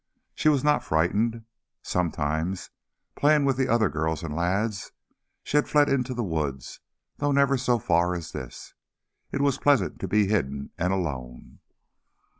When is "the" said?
3.55-3.67, 6.15-6.23